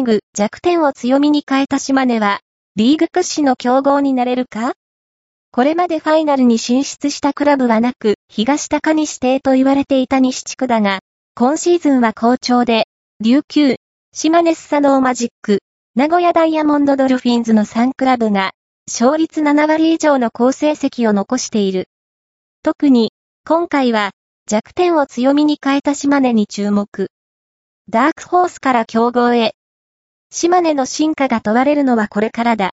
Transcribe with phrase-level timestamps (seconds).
[0.00, 2.40] ーグ弱点を強みに変えた島根は、
[2.76, 4.74] リーグ屈指の強豪になれるか？
[5.52, 11.00] これまでファイナルに進出したクラブはなく、東高西邸と言われていた西地区だが、
[11.34, 12.86] 今シーズンは好調で、
[13.20, 13.76] 琉球、
[14.12, 15.60] 島根スサノーマジック、
[15.96, 18.52] 名古屋ダイヤモンドドルフィンズの3クラブが、
[18.86, 21.88] 勝率7割以上の好成績を残している。
[22.62, 23.12] 特に、
[23.44, 24.12] 今回は、
[24.46, 27.08] 弱点を強みに変えた島根に注目。
[27.88, 29.54] ダークホースから競合へ。
[30.32, 32.68] 島根の進化が問われるのはこれからだ。